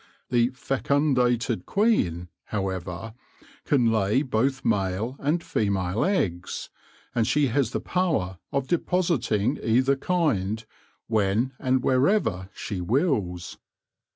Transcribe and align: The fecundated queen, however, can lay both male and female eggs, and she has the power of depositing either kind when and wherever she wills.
The 0.31 0.47
fecundated 0.55 1.67
queen, 1.67 2.27
however, 2.45 3.13
can 3.65 3.91
lay 3.91 4.23
both 4.23 4.65
male 4.65 5.15
and 5.19 5.43
female 5.43 6.03
eggs, 6.03 6.71
and 7.13 7.27
she 7.27 7.49
has 7.49 7.69
the 7.69 7.79
power 7.81 8.39
of 8.51 8.65
depositing 8.65 9.59
either 9.61 9.95
kind 9.95 10.65
when 11.05 11.53
and 11.59 11.83
wherever 11.83 12.49
she 12.51 12.81
wills. 12.81 13.59